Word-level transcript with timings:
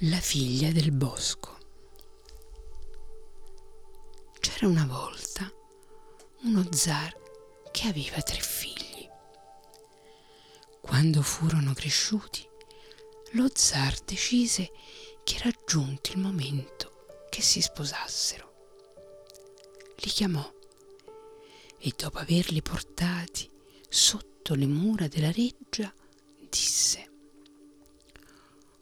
La 0.00 0.20
figlia 0.20 0.72
del 0.72 0.92
bosco. 0.92 1.56
C'era 4.38 4.66
una 4.66 4.84
volta 4.84 5.50
uno 6.42 6.66
zar 6.70 7.16
che 7.72 7.88
aveva 7.88 8.20
tre 8.20 8.38
figli. 8.38 9.08
Quando 10.82 11.22
furono 11.22 11.72
cresciuti, 11.72 12.46
lo 13.32 13.48
zar 13.54 13.98
decise 14.00 14.70
che 15.24 15.36
era 15.36 15.50
giunto 15.66 16.12
il 16.12 16.18
momento 16.18 17.06
che 17.30 17.40
si 17.40 17.62
sposassero. 17.62 18.52
Li 19.96 20.10
chiamò 20.10 20.52
e 21.78 21.92
dopo 21.96 22.18
averli 22.18 22.60
portati 22.60 23.50
sotto 23.88 24.54
le 24.54 24.66
mura 24.66 25.08
della 25.08 25.32
reggia, 25.32 25.90
disse 26.50 27.14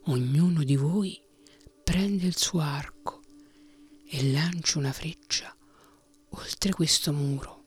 ognuno 0.07 0.63
di 0.63 0.75
voi 0.75 1.19
prende 1.83 2.27
il 2.27 2.37
suo 2.37 2.59
arco 2.59 3.21
e 4.07 4.31
lancia 4.31 4.77
una 4.77 4.91
freccia 4.91 5.55
oltre 6.29 6.71
questo 6.73 7.11
muro. 7.11 7.63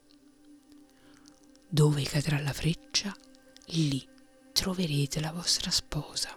Dove 1.67 2.03
cadrà 2.03 2.39
la 2.39 2.53
freccia, 2.53 3.15
lì 3.67 4.07
troverete 4.53 5.19
la 5.19 5.31
vostra 5.31 5.69
sposa. 5.69 6.35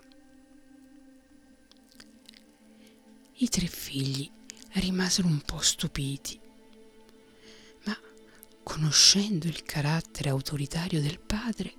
I 3.34 3.48
tre 3.48 3.66
figli 3.66 4.30
rimasero 4.74 5.28
un 5.28 5.40
po' 5.40 5.60
stupiti, 5.60 6.38
ma 7.84 7.98
conoscendo 8.62 9.46
il 9.46 9.62
carattere 9.62 10.30
autoritario 10.30 11.00
del 11.00 11.18
padre, 11.18 11.74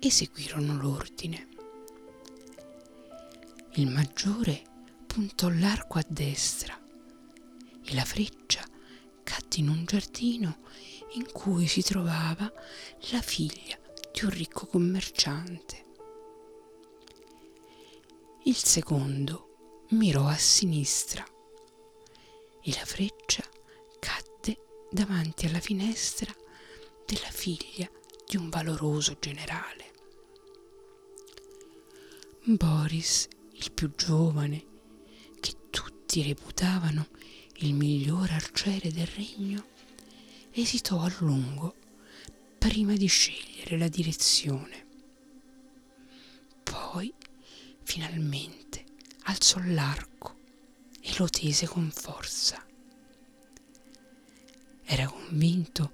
eseguirono 0.00 0.76
l'ordine. 0.76 1.47
Il 3.78 3.86
maggiore 3.86 4.64
puntò 5.06 5.48
l'arco 5.48 5.98
a 5.98 6.04
destra 6.08 6.76
e 7.84 7.94
la 7.94 8.04
freccia 8.04 8.66
cadde 9.22 9.58
in 9.58 9.68
un 9.68 9.84
giardino 9.84 10.62
in 11.12 11.30
cui 11.30 11.68
si 11.68 11.82
trovava 11.82 12.52
la 13.12 13.22
figlia 13.22 13.78
di 14.10 14.24
un 14.24 14.30
ricco 14.30 14.66
commerciante. 14.66 15.84
Il 18.46 18.56
secondo 18.56 19.84
mirò 19.90 20.26
a 20.26 20.36
sinistra 20.36 21.24
e 22.60 22.72
la 22.72 22.84
freccia 22.84 23.44
cadde 24.00 24.86
davanti 24.90 25.46
alla 25.46 25.60
finestra 25.60 26.34
della 27.06 27.30
figlia 27.30 27.88
di 28.26 28.36
un 28.36 28.48
valoroso 28.48 29.16
generale. 29.20 29.92
Boris 32.42 33.28
il 33.60 33.72
più 33.72 33.90
giovane, 33.94 34.64
che 35.40 35.54
tutti 35.70 36.22
reputavano 36.22 37.08
il 37.56 37.74
miglior 37.74 38.30
arciere 38.30 38.92
del 38.92 39.06
regno, 39.06 39.66
esitò 40.52 41.00
a 41.00 41.12
lungo 41.18 41.74
prima 42.58 42.94
di 42.94 43.06
scegliere 43.06 43.76
la 43.76 43.88
direzione. 43.88 44.86
Poi, 46.62 47.12
finalmente, 47.82 48.84
alzò 49.24 49.58
l'arco 49.64 50.36
e 51.00 51.14
lo 51.18 51.28
tese 51.28 51.66
con 51.66 51.90
forza. 51.90 52.64
Era 54.84 55.06
convinto 55.08 55.92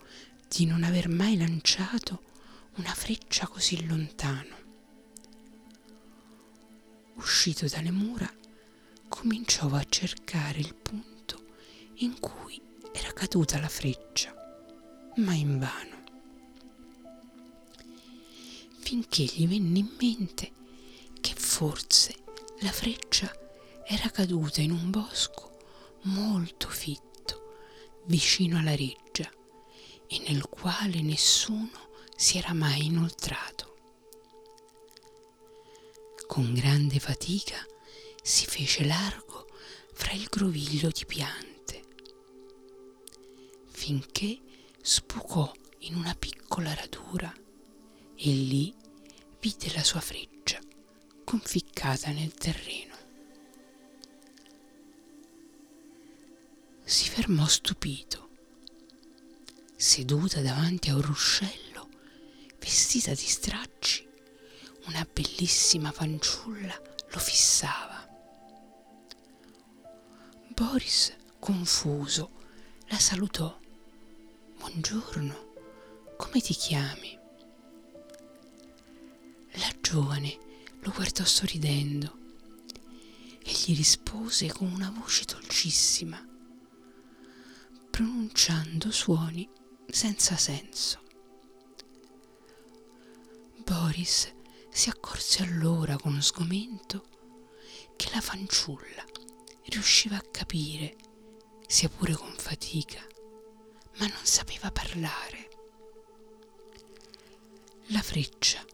di 0.49 0.67
non 0.67 0.85
aver 0.85 1.09
mai 1.09 1.37
lanciato 1.37 2.23
una 2.77 2.93
freccia 2.93 3.47
così 3.47 3.87
lontano 3.87 4.64
uscito 7.15 7.67
dalle 7.67 7.91
mura, 7.91 8.33
cominciò 9.09 9.71
a 9.71 9.85
cercare 9.89 10.59
il 10.59 10.75
punto 10.75 11.45
in 11.97 12.19
cui 12.19 12.61
era 12.93 13.13
caduta 13.13 13.59
la 13.61 13.69
freccia, 13.69 14.35
ma 15.17 15.35
invano. 15.35 16.03
Finché 18.81 19.25
gli 19.25 19.47
venne 19.47 19.79
in 19.79 19.91
mente 19.99 20.53
che 21.21 21.35
forse 21.35 22.15
la 22.61 22.73
freccia 22.73 23.33
era 23.87 24.11
caduta 24.11 24.61
in 24.61 24.71
un 24.71 24.91
bosco 24.91 25.59
molto 26.03 26.69
fitto 26.69 28.03
vicino 28.07 28.59
alla 28.59 28.75
reggia 28.75 29.31
e 30.07 30.19
nel 30.29 30.47
quale 30.49 31.01
nessuno 31.01 31.91
si 32.17 32.39
era 32.39 32.53
mai 32.53 32.87
inoltrato. 32.87 33.74
Con 36.27 36.53
grande 36.53 36.99
fatica 36.99 37.65
si 38.21 38.47
fece 38.47 38.85
largo 38.85 39.47
fra 39.93 40.13
il 40.13 40.27
groviglio 40.29 40.89
di 40.89 41.05
piante, 41.07 41.83
finché 43.71 44.41
sbucò 44.83 45.53
in 45.81 45.95
una 45.95 46.15
piccola 46.15 46.75
radura 46.75 47.33
e 48.17 48.31
lì 48.31 48.75
vide 49.39 49.73
la 49.75 49.85
sua 49.85 50.01
freccia 50.01 50.59
conficcata 51.23 52.11
nel 52.11 52.33
terreno. 52.35 52.97
Si 56.85 57.09
fermò 57.09 57.47
stupito, 57.47 58.31
seduta 59.77 60.41
davanti 60.41 60.91
a 60.91 60.97
un 60.97 61.03
ruscello, 61.03 61.89
vestita 62.59 63.11
di 63.11 63.27
stracci 63.27 64.04
una 64.87 65.07
bellissima 65.11 65.91
fanciulla 65.93 66.81
lo 67.11 67.19
fissava. 67.19 68.03
Boris, 70.49 71.15
confuso, 71.39 72.31
la 72.89 72.99
salutò. 72.99 73.59
Buongiorno, 74.59 75.53
come 76.17 76.41
ti 76.41 76.55
chiami? 76.55 77.19
La 79.53 79.73
giovane 79.81 80.39
lo 80.81 80.91
guardò 80.91 81.25
sorridendo 81.25 82.19
e 83.43 83.51
gli 83.51 83.75
rispose 83.77 84.53
con 84.53 84.71
una 84.73 84.91
voce 84.97 85.25
dolcissima, 85.25 86.23
pronunciando 87.91 88.91
suoni 88.91 89.49
senza 89.89 90.37
senso. 90.37 91.03
Boris 93.65 94.34
si 94.75 94.89
accorse 94.89 95.45
allora 95.45 95.97
con 95.97 96.21
sgomento 96.21 97.05
che 97.95 98.11
la 98.13 98.21
fanciulla 98.21 99.05
riusciva 99.67 100.17
a 100.17 100.25
capire, 100.29 100.97
sia 101.69 101.89
pure 101.89 102.15
con 102.15 102.35
fatica, 102.37 103.01
ma 103.99 104.09
non 104.09 104.19
sapeva 104.25 104.73
parlare. 104.73 105.49
La 107.89 108.03
freccia, 108.03 108.65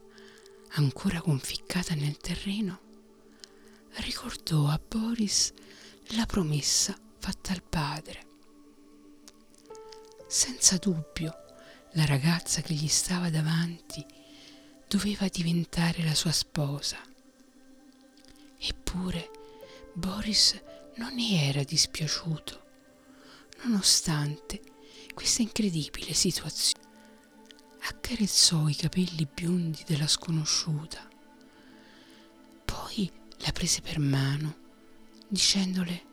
ancora 0.71 1.21
conficcata 1.21 1.95
nel 1.95 2.17
terreno, 2.17 2.81
ricordò 3.97 4.69
a 4.69 4.81
Boris 4.83 5.53
la 6.17 6.25
promessa 6.25 6.99
fatta 7.19 7.53
al 7.53 7.63
padre. 7.63 8.27
Senza 10.27 10.79
dubbio, 10.79 11.35
la 11.93 12.07
ragazza 12.07 12.63
che 12.63 12.73
gli 12.73 12.89
stava 12.89 13.29
davanti 13.29 14.19
doveva 14.91 15.29
diventare 15.29 16.03
la 16.03 16.17
sua 16.17 16.33
sposa. 16.33 16.99
Eppure 18.59 19.31
Boris 19.93 20.61
non 20.97 21.15
ne 21.15 21.47
era 21.47 21.63
dispiaciuto, 21.63 22.65
nonostante 23.63 24.61
questa 25.15 25.43
incredibile 25.43 26.13
situazione. 26.13 26.89
Accarezzò 27.83 28.67
i 28.67 28.75
capelli 28.75 29.29
biondi 29.33 29.85
della 29.87 30.09
sconosciuta, 30.09 31.09
poi 32.65 33.09
la 33.39 33.53
prese 33.53 33.83
per 33.83 34.01
mano, 34.01 34.57
dicendole 35.29 36.09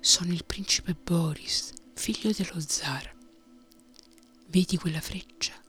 sono 0.00 0.32
il 0.32 0.46
principe 0.46 0.94
Boris, 0.94 1.74
figlio 1.92 2.32
dello 2.32 2.58
zar. 2.60 3.14
Vedi 4.46 4.78
quella 4.78 5.02
freccia? 5.02 5.61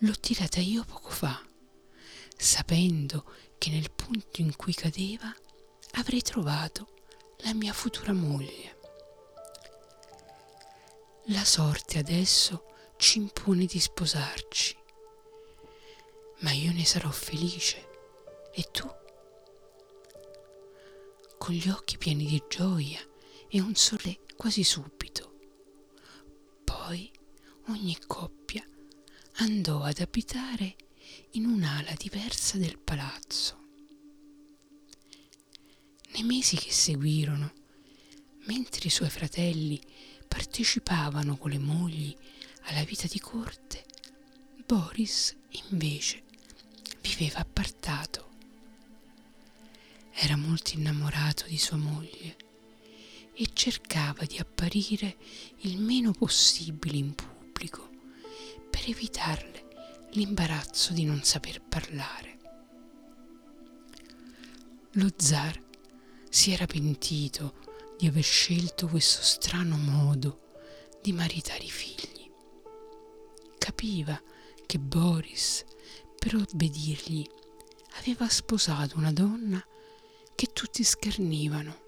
L'ho 0.00 0.14
tirata 0.20 0.60
io 0.60 0.84
poco 0.84 1.10
fa, 1.10 1.40
sapendo 2.36 3.24
che 3.58 3.70
nel 3.70 3.90
punto 3.90 4.40
in 4.40 4.54
cui 4.56 4.74
cadeva 4.74 5.32
avrei 5.92 6.22
trovato 6.22 6.88
la 7.38 7.54
mia 7.54 7.72
futura 7.72 8.12
moglie. 8.12 8.78
La 11.28 11.44
sorte 11.44 11.98
adesso 11.98 12.66
ci 12.96 13.18
impone 13.18 13.64
di 13.64 13.80
sposarci, 13.80 14.76
ma 16.40 16.52
io 16.52 16.72
ne 16.72 16.84
sarò 16.84 17.10
felice. 17.10 17.92
E 18.52 18.68
tu? 18.70 18.88
Con 21.38 21.54
gli 21.54 21.68
occhi 21.68 21.98
pieni 21.98 22.26
di 22.26 22.42
gioia 22.48 23.00
e 23.48 23.60
un 23.60 23.74
sole 23.74 24.20
quasi 24.36 24.62
subito. 24.62 25.32
Poi 26.64 27.10
ogni 27.68 27.98
coppia 28.06 28.43
andò 29.38 29.82
ad 29.82 29.98
abitare 29.98 30.76
in 31.32 31.46
un'ala 31.46 31.92
diversa 31.96 32.56
del 32.56 32.78
palazzo. 32.78 33.62
Nei 36.12 36.22
mesi 36.22 36.56
che 36.56 36.70
seguirono, 36.70 37.52
mentre 38.46 38.86
i 38.86 38.90
suoi 38.90 39.10
fratelli 39.10 39.80
partecipavano 40.28 41.36
con 41.36 41.50
le 41.50 41.58
mogli 41.58 42.16
alla 42.62 42.84
vita 42.84 43.08
di 43.08 43.18
corte, 43.18 43.84
Boris 44.64 45.34
invece 45.68 46.22
viveva 47.00 47.40
appartato. 47.40 48.30
Era 50.12 50.36
molto 50.36 50.74
innamorato 50.74 51.46
di 51.48 51.58
sua 51.58 51.76
moglie 51.76 52.36
e 53.34 53.50
cercava 53.52 54.24
di 54.24 54.38
apparire 54.38 55.16
il 55.62 55.80
meno 55.80 56.12
possibile 56.12 56.96
in 56.96 57.14
pubblico 57.16 57.93
per 58.84 58.92
evitarle 58.92 60.08
l'imbarazzo 60.10 60.92
di 60.92 61.06
non 61.06 61.22
saper 61.22 61.62
parlare. 61.62 62.36
Lo 64.92 65.08
zar 65.16 65.58
si 66.28 66.52
era 66.52 66.66
pentito 66.66 67.54
di 67.96 68.06
aver 68.06 68.22
scelto 68.22 68.86
questo 68.86 69.22
strano 69.22 69.78
modo 69.78 70.52
di 71.00 71.12
maritare 71.12 71.64
i 71.64 71.70
figli. 71.70 72.30
Capiva 73.56 74.20
che 74.66 74.78
Boris, 74.78 75.64
per 76.18 76.34
obbedirgli, 76.34 77.26
aveva 78.00 78.28
sposato 78.28 78.98
una 78.98 79.12
donna 79.12 79.64
che 80.34 80.48
tutti 80.52 80.84
schernivano. 80.84 81.82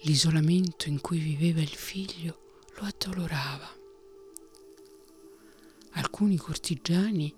L'isolamento 0.00 0.90
in 0.90 1.00
cui 1.00 1.20
viveva 1.20 1.62
il 1.62 1.68
figlio 1.68 2.60
lo 2.76 2.82
addolorava. 2.82 3.83
Alcuni 6.14 6.36
cortigiani 6.36 7.34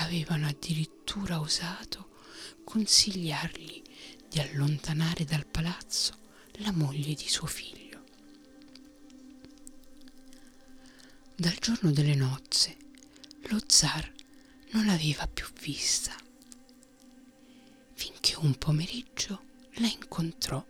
avevano 0.00 0.48
addirittura 0.48 1.38
osato 1.38 2.16
consigliargli 2.64 3.80
di 4.28 4.40
allontanare 4.40 5.22
dal 5.24 5.46
palazzo 5.46 6.14
la 6.54 6.72
moglie 6.72 7.14
di 7.14 7.28
suo 7.28 7.46
figlio. 7.46 8.02
Dal 11.36 11.56
giorno 11.60 11.92
delle 11.92 12.16
nozze 12.16 12.76
lo 13.50 13.60
zar 13.68 14.12
non 14.72 14.86
l'aveva 14.86 15.28
più 15.28 15.46
vista, 15.60 16.12
finché 17.92 18.34
un 18.34 18.58
pomeriggio 18.58 19.44
la 19.74 19.86
incontrò 19.86 20.66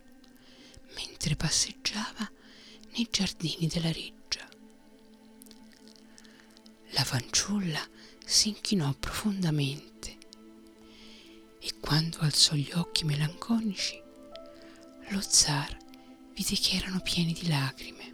mentre 0.93 1.35
passeggiava 1.35 2.31
nei 2.91 3.07
giardini 3.09 3.65
della 3.65 3.91
reggia. 3.91 4.18
La 6.91 7.03
fanciulla 7.03 7.81
si 8.25 8.49
inchinò 8.49 8.93
profondamente 8.99 10.17
e 11.59 11.73
quando 11.79 12.19
alzò 12.19 12.53
gli 12.55 12.71
occhi 12.73 13.03
melanconici, 13.05 14.01
lo 15.09 15.21
zar 15.21 15.77
vide 16.33 16.55
che 16.55 16.77
erano 16.77 16.99
pieni 17.01 17.33
di 17.33 17.47
lacrime. 17.47 18.13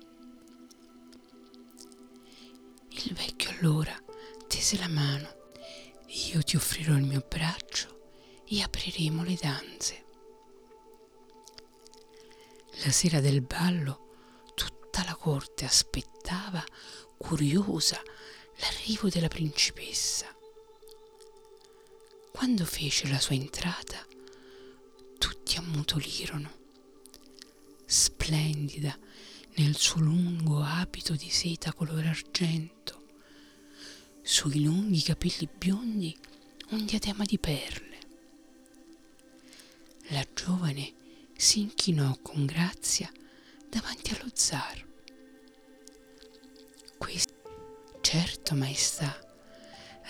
Il 2.89 3.13
vecchio 3.13 3.51
allora 3.51 3.95
tese 4.47 4.77
la 4.77 4.87
mano. 4.87 5.33
Io 6.31 6.41
ti 6.41 6.55
offrirò 6.55 6.95
il 6.95 7.03
mio 7.03 7.23
braccio 7.27 8.43
e 8.45 8.61
apriremo 8.61 9.23
le 9.23 9.37
danze. 9.39 10.05
La 12.83 12.91
sera 12.91 13.19
del 13.19 13.41
ballo 13.41 14.51
tutta 14.55 15.03
la 15.03 15.15
corte 15.15 15.65
aspettava, 15.65 16.63
curiosa, 17.17 18.01
l'arrivo 18.57 19.09
della 19.09 19.27
principessa. 19.27 20.33
Quando 22.31 22.65
fece 22.65 23.07
la 23.07 23.19
sua 23.19 23.35
entrata, 23.35 24.05
tutti 25.17 25.57
ammutolirono. 25.57 26.63
Splendida 27.85 28.97
nel 29.55 29.75
suo 29.75 30.01
lungo 30.01 30.61
abito 30.61 31.13
di 31.15 31.29
seta 31.29 31.73
color 31.73 32.05
argento, 32.05 33.03
sui 34.21 34.63
lunghi 34.63 35.01
capelli 35.01 35.47
biondi 35.47 36.15
un 36.71 36.85
diadema 36.85 37.23
di 37.23 37.37
perle. 37.37 37.99
La 40.09 40.25
giovane 40.33 40.93
si 41.35 41.61
inchinò 41.61 42.17
con 42.21 42.45
grazia 42.45 43.11
davanti 43.69 44.13
allo 44.13 44.29
zar. 44.33 44.85
Certo, 48.17 48.55
maestà, 48.55 49.13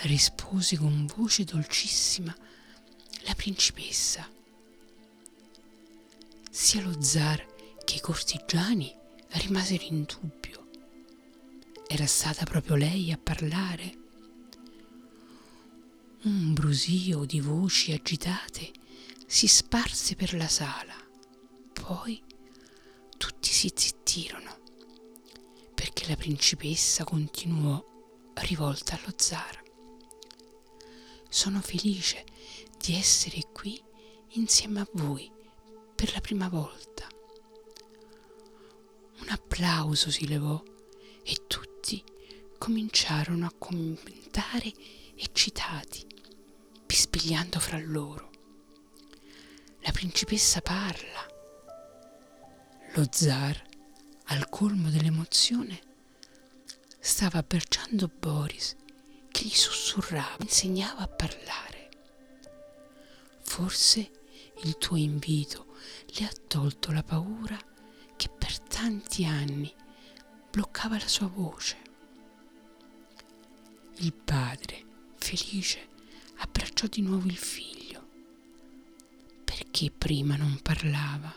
rispose 0.04 0.78
con 0.78 1.08
voce 1.08 1.44
dolcissima 1.44 2.36
la 3.24 3.34
principessa. 3.34 4.30
Sia 6.52 6.84
lo 6.84 7.02
zar 7.02 7.44
che 7.84 7.96
i 7.96 8.00
cortigiani 8.00 8.96
rimasero 9.30 9.86
in 9.86 10.04
dubbio. 10.04 10.70
Era 11.88 12.06
stata 12.06 12.46
proprio 12.46 12.76
lei 12.76 13.12
a 13.12 13.18
parlare? 13.18 13.98
Un 16.26 16.54
brusio 16.54 17.26
di 17.26 17.40
voci 17.40 17.92
agitate 17.92 18.72
si 19.26 19.48
sparse 19.48 20.14
per 20.14 20.36
la 20.36 20.48
sala. 20.48 20.94
Poi 21.74 22.22
tutti 23.18 23.50
si 23.50 23.72
zittirono 23.76 24.60
perché 25.74 26.08
la 26.08 26.16
principessa 26.16 27.04
continuò 27.04 27.94
rivolta 28.46 28.96
allo 28.96 29.14
zar. 29.18 29.64
Sono 31.30 31.62
felice 31.62 32.24
di 32.78 32.96
essere 32.96 33.42
qui 33.52 33.82
insieme 34.34 34.82
a 34.82 34.88
voi 34.94 35.32
per 35.96 36.14
la 36.14 36.22
prima 36.22 36.48
volta. 36.48 37.08
Un 39.20 39.30
applauso 39.30 40.12
si 40.12 40.28
levò 40.28 40.62
e 41.24 41.36
tutti 41.48 42.04
cominciarono 42.58 43.48
a 43.48 43.54
commentare 43.58 44.72
eccitati, 45.16 46.06
bisbigliando 46.86 47.60
fra 47.60 47.80
loro. 47.80 48.30
La 49.80 49.92
principessa 49.92 50.62
parla. 50.62 51.34
Lo 52.94 53.08
zar, 53.12 53.62
al 54.26 54.50
colmo 54.50 54.90
dell'emozione, 54.90 55.85
stava 57.06 57.38
abbracciando 57.38 58.10
Boris 58.20 58.76
che 59.30 59.46
gli 59.46 59.54
sussurrava, 59.54 60.38
insegnava 60.40 61.02
a 61.02 61.08
parlare. 61.08 61.90
Forse 63.44 64.12
il 64.64 64.76
tuo 64.80 64.98
invito 64.98 65.76
le 66.18 66.26
ha 66.26 66.32
tolto 66.48 66.92
la 66.92 67.04
paura 67.04 67.60
che 68.16 68.28
per 68.28 68.60
tanti 68.60 69.24
anni 69.24 69.72
bloccava 70.50 70.98
la 70.98 71.08
sua 71.08 71.28
voce. 71.28 71.78
Il 73.98 74.12
padre, 74.12 74.84
felice, 75.18 75.88
abbracciò 76.38 76.88
di 76.88 77.04
nuovo 77.04 77.28
il 77.28 77.38
figlio. 77.38 78.08
Perché 79.44 79.92
prima 79.92 80.38
non 80.38 80.60
parlava? 80.60 81.32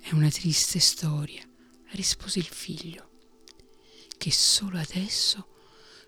È 0.00 0.12
una 0.12 0.28
triste 0.28 0.80
storia, 0.80 1.46
rispose 1.90 2.40
il 2.40 2.46
figlio, 2.46 3.12
che 4.24 4.32
solo 4.32 4.78
adesso 4.78 5.48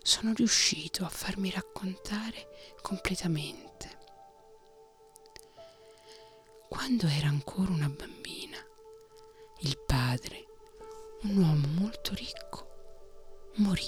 sono 0.01 0.33
riuscito 0.33 1.05
a 1.05 1.07
farmi 1.07 1.51
raccontare 1.51 2.73
completamente. 2.81 3.99
Quando 6.67 7.05
era 7.05 7.27
ancora 7.27 7.69
una 7.69 7.89
bambina, 7.89 8.57
il 9.59 9.77
padre, 9.85 10.47
un 11.25 11.37
uomo 11.37 11.67
molto 11.79 12.15
ricco, 12.15 13.51
morì. 13.57 13.87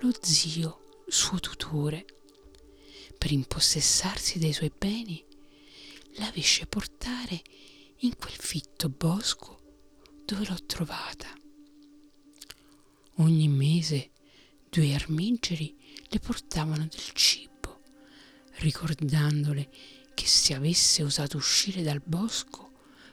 Lo 0.00 0.10
zio, 0.20 1.04
suo 1.06 1.38
tutore, 1.38 2.04
per 3.16 3.30
impossessarsi 3.30 4.40
dei 4.40 4.52
suoi 4.52 4.72
beni, 4.76 5.24
la 6.14 6.32
fece 6.32 6.66
portare 6.66 7.40
in 7.98 8.16
quel 8.16 8.34
fitto 8.34 8.88
bosco 8.88 9.60
dove 10.24 10.46
l'ho 10.46 10.66
trovata. 10.66 11.37
Ogni 13.20 13.48
mese 13.48 14.10
due 14.70 14.94
armigeri 14.94 15.76
le 16.08 16.20
portavano 16.20 16.86
del 16.86 17.10
cibo, 17.14 17.80
ricordandole 18.58 19.68
che 20.14 20.26
se 20.26 20.54
avesse 20.54 21.02
osato 21.02 21.36
uscire 21.36 21.82
dal 21.82 22.00
bosco, 22.04 22.70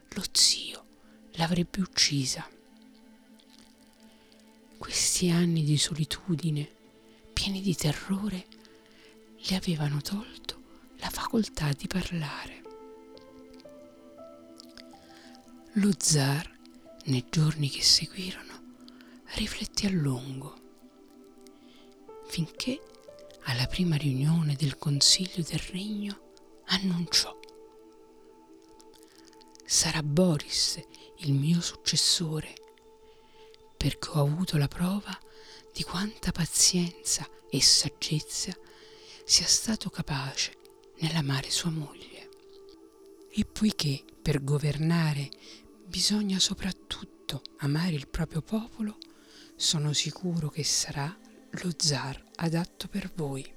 lo 0.10 0.24
zio 0.32 0.86
l'avrebbe 1.34 1.82
uccisa. 1.82 2.48
Questi 4.78 5.32
anni 5.32 5.64
di 5.64 5.78
solitudine, 5.78 6.70
pieni 7.34 7.62
di 7.62 7.76
terrore, 7.76 8.46
le 9.38 9.56
avevano 9.56 10.02
tolto 10.02 10.62
la 10.98 11.10
facoltà 11.10 11.72
di 11.74 11.88
parlare. 11.88 12.64
Lo 15.74 15.92
zar, 15.98 16.48
nei 17.06 17.26
giorni 17.30 17.70
che 17.70 17.82
seguirono, 17.82 18.55
rifletté 19.36 19.88
a 19.88 19.92
lungo, 19.92 20.56
finché 22.28 22.82
alla 23.44 23.66
prima 23.68 23.96
riunione 23.96 24.56
del 24.56 24.78
Consiglio 24.78 25.44
del 25.44 25.60
Regno 25.60 26.32
annunciò. 26.66 27.38
Sarà 29.66 30.02
Boris 30.04 30.82
il 31.18 31.34
mio 31.34 31.60
successore, 31.60 32.54
perché 33.76 34.10
ho 34.10 34.22
avuto 34.22 34.58
la 34.58 34.68
prova 34.68 35.18
di 35.74 35.84
quanta 35.84 36.32
pazienza 36.32 37.28
e 37.50 37.62
saggezza 37.62 38.58
sia 39.26 39.48
stato 39.48 39.90
capace 39.90 40.54
nell'amare 41.00 41.50
sua 41.50 41.72
moglie. 41.72 42.30
E 43.30 43.44
poiché 43.46 44.04
per 44.22 44.44
governare 44.44 45.30
bisogna 45.86 46.40
soprattutto 46.40 47.42
amare 47.58 47.96
il 47.96 48.08
proprio 48.08 48.42
popolo, 48.42 48.98
sono 49.56 49.94
sicuro 49.94 50.50
che 50.50 50.64
sarà 50.64 51.16
lo 51.50 51.72
zar 51.78 52.22
adatto 52.36 52.88
per 52.88 53.10
voi. 53.16 53.55